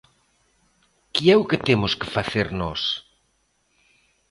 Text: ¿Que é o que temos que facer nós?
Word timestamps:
¿Que 1.13 1.23
é 1.33 1.35
o 1.41 1.47
que 1.49 1.63
temos 1.67 1.93
que 1.99 2.11
facer 2.15 2.47
nós? 2.61 2.81